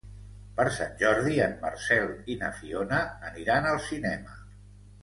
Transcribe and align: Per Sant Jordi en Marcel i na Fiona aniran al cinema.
Per 0.59 0.63
Sant 0.77 0.95
Jordi 1.01 1.35
en 1.47 1.53
Marcel 1.65 2.09
i 2.37 2.41
na 2.41 2.51
Fiona 2.63 3.05
aniran 3.31 3.71
al 3.75 3.83
cinema. 3.93 4.43